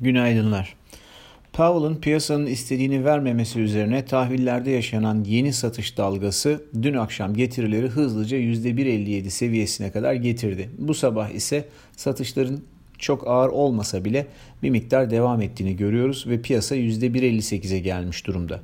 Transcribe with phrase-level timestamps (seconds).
[0.00, 0.76] Günaydınlar.
[1.52, 9.30] Powell'ın piyasanın istediğini vermemesi üzerine tahvillerde yaşanan yeni satış dalgası dün akşam getirileri hızlıca %1.57
[9.30, 10.70] seviyesine kadar getirdi.
[10.78, 11.64] Bu sabah ise
[11.96, 12.60] satışların
[12.98, 14.26] çok ağır olmasa bile
[14.62, 18.60] bir miktar devam ettiğini görüyoruz ve piyasa %1.58'e gelmiş durumda.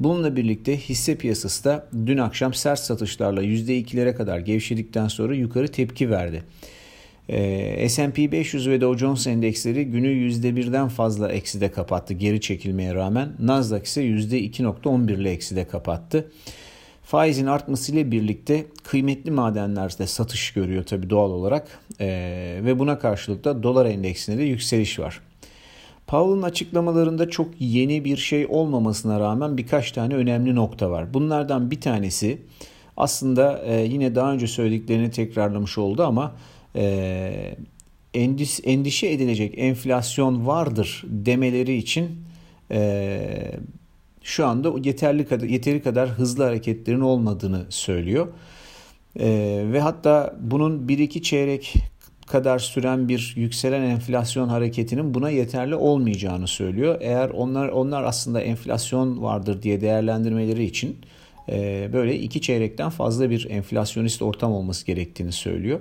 [0.00, 6.10] Bununla birlikte hisse piyasası da dün akşam sert satışlarla %2'lere kadar gevşedikten sonra yukarı tepki
[6.10, 6.42] verdi.
[7.28, 13.32] Ee, S&P 500 ve Dow Jones endeksleri günü %1'den fazla ekside kapattı geri çekilmeye rağmen.
[13.38, 16.30] Nasdaq ise %2.11 ile ekside kapattı.
[17.02, 23.62] Faizin artmasıyla birlikte kıymetli madenlerde satış görüyor tabii doğal olarak ee, ve buna karşılık da
[23.62, 25.20] dolar endeksinde de yükseliş var.
[26.06, 31.14] Powell'ın açıklamalarında çok yeni bir şey olmamasına rağmen birkaç tane önemli nokta var.
[31.14, 32.38] Bunlardan bir tanesi
[32.96, 36.34] aslında e, yine daha önce söylediklerini tekrarlamış oldu ama
[36.76, 37.56] e,
[38.14, 42.10] endis, endişe edilecek enflasyon vardır demeleri için
[42.70, 43.20] e,
[44.22, 48.28] şu anda yeterli kadar yeteri kadar hızlı hareketlerin olmadığını söylüyor.
[49.20, 49.28] E,
[49.72, 51.74] ve hatta bunun bir iki çeyrek
[52.26, 56.96] kadar süren bir yükselen enflasyon hareketinin buna yeterli olmayacağını söylüyor.
[57.00, 60.96] Eğer onlar onlar aslında enflasyon vardır diye değerlendirmeleri için
[61.48, 65.80] e, böyle iki çeyrekten fazla bir enflasyonist ortam olması gerektiğini söylüyor.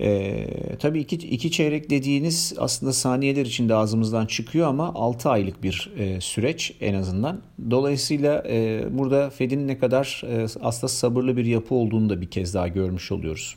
[0.00, 0.46] E,
[0.78, 6.20] tabii iki, iki çeyrek dediğiniz aslında saniyeler içinde ağzımızdan çıkıyor ama 6 aylık bir e,
[6.20, 7.40] süreç en azından.
[7.70, 12.54] Dolayısıyla e, burada Fed'in ne kadar e, aslında sabırlı bir yapı olduğunu da bir kez
[12.54, 13.56] daha görmüş oluyoruz.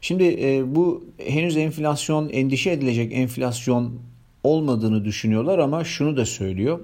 [0.00, 4.00] Şimdi e, bu henüz enflasyon, endişe edilecek enflasyon
[4.44, 6.80] olmadığını düşünüyorlar ama şunu da söylüyor.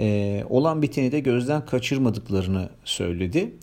[0.00, 3.54] E, olan biteni de gözden kaçırmadıklarını söyledi.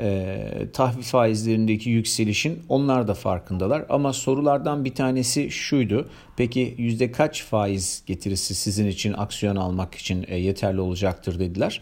[0.00, 0.38] E,
[0.72, 3.84] tahvil faizlerindeki yükselişin onlar da farkındalar.
[3.88, 6.08] Ama sorulardan bir tanesi şuydu.
[6.36, 11.80] Peki yüzde kaç faiz getirisi sizin için aksiyon almak için e, yeterli olacaktır dediler.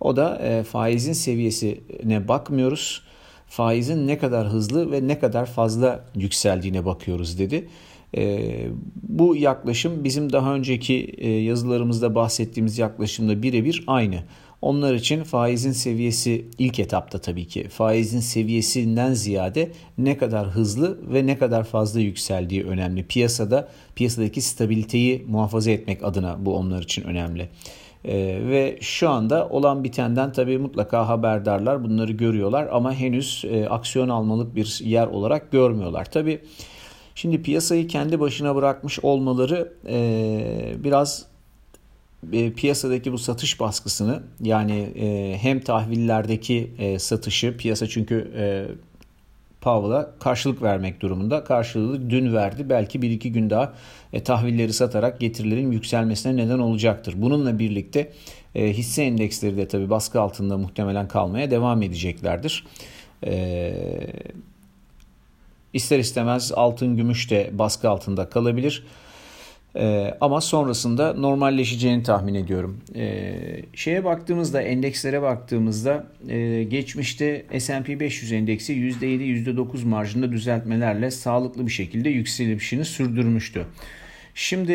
[0.00, 3.02] O da e, faizin seviyesine bakmıyoruz
[3.48, 7.68] faizin ne kadar hızlı ve ne kadar fazla yükseldiğine bakıyoruz dedi.
[8.16, 8.50] E,
[9.02, 14.22] bu yaklaşım bizim daha önceki e, yazılarımızda bahsettiğimiz yaklaşımla birebir aynı.
[14.62, 21.26] Onlar için faizin seviyesi ilk etapta tabii ki faizin seviyesinden ziyade ne kadar hızlı ve
[21.26, 23.06] ne kadar fazla yükseldiği önemli.
[23.06, 27.48] Piyasada piyasadaki stabiliteyi muhafaza etmek adına bu onlar için önemli.
[28.04, 34.08] Ee, ve şu anda olan bitenden tabii mutlaka haberdarlar bunları görüyorlar ama henüz e, aksiyon
[34.08, 36.10] almalık bir yer olarak görmüyorlar.
[36.10, 36.40] Tabii
[37.14, 41.26] şimdi piyasayı kendi başına bırakmış olmaları e, biraz
[42.32, 48.66] e, piyasadaki bu satış baskısını yani e, hem tahvillerdeki e, satışı piyasa çünkü e,
[49.60, 51.44] Powell'a karşılık vermek durumunda.
[51.44, 52.68] Karşılığı dün verdi.
[52.68, 53.74] Belki bir iki gün daha
[54.24, 57.14] tahvilleri satarak getirilerin yükselmesine neden olacaktır.
[57.16, 58.12] Bununla birlikte
[58.54, 62.64] hisse endeksleri de tabii baskı altında muhtemelen kalmaya devam edeceklerdir.
[63.26, 63.74] E,
[65.72, 68.84] ister istemez altın, gümüş de baskı altında kalabilir.
[69.76, 72.80] Ee, ama sonrasında normalleşeceğini tahmin ediyorum.
[72.94, 79.04] Ee, şeye baktığımızda, endekslere baktığımızda e, geçmişte S&P 500 endeksi %7,
[79.44, 83.66] %9 marjında düzeltmelerle sağlıklı bir şekilde yükselişini sürdürmüştü.
[84.34, 84.72] Şimdi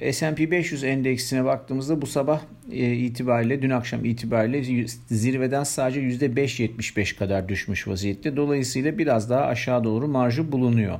[0.00, 2.40] e, S&P 500 endeksine baktığımızda bu sabah
[2.72, 8.36] e, itibariyle, dün akşam itibariyle zirveden sadece %5.75 kadar düşmüş vaziyette.
[8.36, 10.98] Dolayısıyla biraz daha aşağı doğru marjı bulunuyor.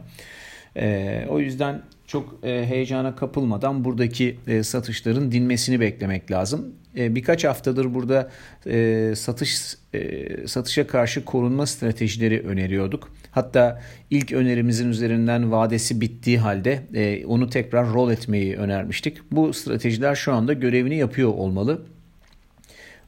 [0.76, 6.74] E, o yüzden çok e, heyecana kapılmadan buradaki e, satışların dinmesini beklemek lazım.
[6.96, 8.30] E, birkaç haftadır burada
[8.66, 13.10] e, satış e, satışa karşı korunma stratejileri öneriyorduk.
[13.30, 19.18] Hatta ilk önerimizin üzerinden vadesi bittiği halde e, onu tekrar rol etmeyi önermiştik.
[19.32, 21.82] Bu stratejiler şu anda görevini yapıyor olmalı.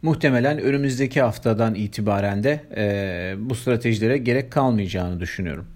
[0.03, 5.67] Muhtemelen önümüzdeki haftadan itibaren de e, bu stratejilere gerek kalmayacağını düşünüyorum.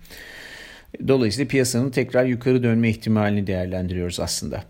[1.08, 4.64] Dolayısıyla piyasanın tekrar yukarı dönme ihtimalini değerlendiriyoruz aslında.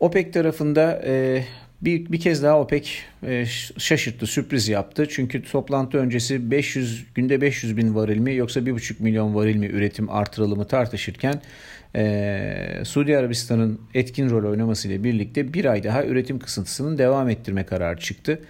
[0.00, 1.44] OPEC tarafında e,
[1.80, 2.90] bir, bir kez daha OPEC
[3.26, 3.46] e,
[3.78, 5.06] şaşırttı, sürpriz yaptı.
[5.10, 10.10] Çünkü toplantı öncesi 500 günde 500 bin varil mi yoksa 1,5 milyon varil mi üretim
[10.10, 11.42] artırılımı tartışırken
[11.96, 18.00] e, Suudi Arabistan'ın etkin rol oynamasıyla birlikte bir ay daha üretim kısıntısının devam ettirme kararı
[18.00, 18.40] çıktı.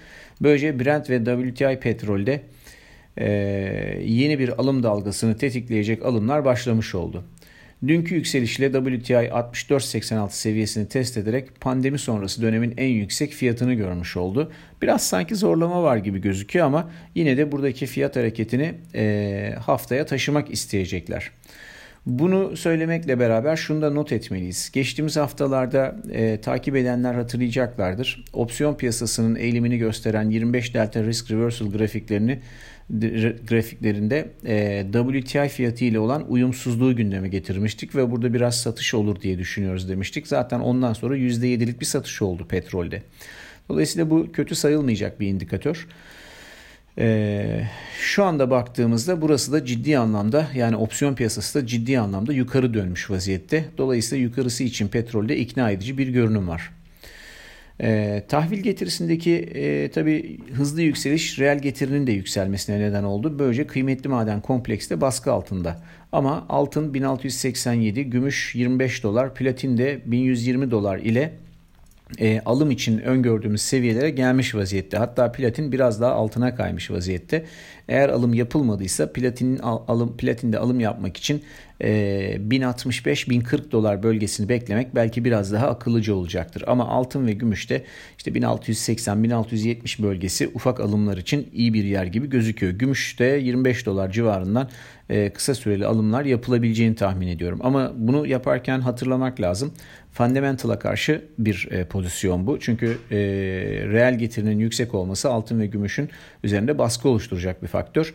[0.40, 2.40] Böylece Brent ve WTI petrolde
[3.16, 3.28] e,
[4.04, 7.24] yeni bir alım dalgasını tetikleyecek alımlar başlamış oldu.
[7.86, 14.52] Dünkü yükselişle WTI 64.86 seviyesini test ederek pandemi sonrası dönemin en yüksek fiyatını görmüş oldu.
[14.82, 20.50] Biraz sanki zorlama var gibi gözüküyor ama yine de buradaki fiyat hareketini e, haftaya taşımak
[20.50, 21.30] isteyecekler.
[22.06, 24.70] Bunu söylemekle beraber şunu da not etmeliyiz.
[24.72, 28.24] Geçtiğimiz haftalarda e, takip edenler hatırlayacaklardır.
[28.32, 32.40] Opsiyon piyasasının eğilimini gösteren 25 Delta Risk Reversal grafiklerini
[33.48, 39.38] grafiklerinde e, WTI fiyatı ile olan uyumsuzluğu gündeme getirmiştik ve burada biraz satış olur diye
[39.38, 40.26] düşünüyoruz demiştik.
[40.26, 43.02] Zaten ondan sonra %7'lik bir satış oldu petrolde.
[43.68, 45.86] Dolayısıyla bu kötü sayılmayacak bir indikatör.
[46.98, 47.64] Ee,
[47.98, 53.10] şu anda baktığımızda burası da ciddi anlamda yani opsiyon piyasası da ciddi anlamda yukarı dönmüş
[53.10, 53.64] vaziyette.
[53.78, 56.70] Dolayısıyla yukarısı için petrolde ikna edici bir görünüm var.
[57.80, 63.38] E, tahvil getirisindeki e, tabi hızlı yükseliş reel getirinin de yükselmesine neden oldu.
[63.38, 65.82] Böylece kıymetli maden kompleksi de baskı altında.
[66.12, 71.32] Ama altın 1687, gümüş 25 dolar, platin de 1120 dolar ile
[72.18, 74.96] e, alım için öngördüğümüz seviyelere gelmiş vaziyette.
[74.96, 77.44] Hatta platin biraz daha altına kaymış vaziyette.
[77.88, 81.42] Eğer alım yapılmadıysa platinin alım platinde alım yapmak için
[81.80, 81.88] e,
[82.50, 86.64] 1065-1040 dolar bölgesini beklemek belki biraz daha akıllıca olacaktır.
[86.66, 87.84] Ama altın ve gümüşte
[88.18, 92.72] işte 1680-1670 bölgesi ufak alımlar için iyi bir yer gibi gözüküyor.
[92.72, 94.68] Gümüşte 25 dolar civarından
[95.10, 97.60] e, kısa süreli alımlar yapılabileceğini tahmin ediyorum.
[97.62, 99.72] Ama bunu yaparken hatırlamak lazım.
[100.12, 102.60] Fundamental'a karşı bir e, pozisyon bu.
[102.60, 103.16] Çünkü e,
[103.92, 106.10] reel getirinin yüksek olması altın ve gümüşün
[106.44, 108.14] üzerinde baskı oluşturacak bir faktör.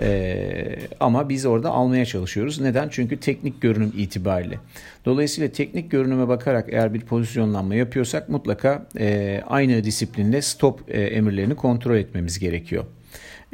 [0.00, 2.60] Ee, ama biz orada almaya çalışıyoruz.
[2.60, 2.88] Neden?
[2.88, 4.58] Çünkü teknik görünüm itibariyle.
[5.04, 11.54] Dolayısıyla teknik görünüme bakarak eğer bir pozisyonlanma yapıyorsak mutlaka e, aynı disiplinde stop e, emirlerini
[11.54, 12.84] kontrol etmemiz gerekiyor.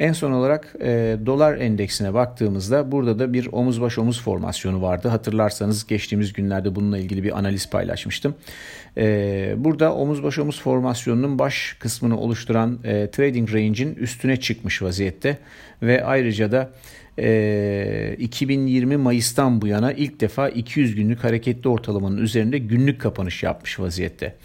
[0.01, 5.07] En son olarak e, dolar endeksine baktığımızda burada da bir omuz baş omuz formasyonu vardı.
[5.07, 8.35] Hatırlarsanız geçtiğimiz günlerde bununla ilgili bir analiz paylaşmıştım.
[8.97, 15.37] E, burada omuz baş omuz formasyonunun baş kısmını oluşturan e, trading range'in üstüne çıkmış vaziyette
[15.81, 16.69] ve ayrıca da
[17.19, 23.79] e, 2020 Mayıs'tan bu yana ilk defa 200 günlük hareketli ortalamanın üzerinde günlük kapanış yapmış
[23.79, 24.35] vaziyette.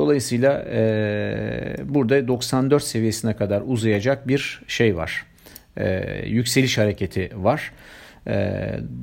[0.00, 5.26] Dolayısıyla e, burada 94 seviyesine kadar uzayacak bir şey var.
[5.76, 7.72] E, yükseliş hareketi var.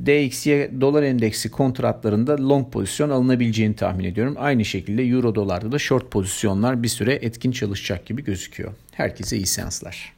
[0.06, 0.52] DXY
[0.82, 4.36] dolar endeksi kontratlarında long pozisyon alınabileceğini tahmin ediyorum.
[4.40, 8.74] Aynı şekilde euro dolarda da short pozisyonlar bir süre etkin çalışacak gibi gözüküyor.
[8.92, 10.17] Herkese iyi seanslar.